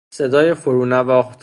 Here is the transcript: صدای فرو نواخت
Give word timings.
صدای 0.09 0.53
فرو 0.53 0.85
نواخت 0.85 1.39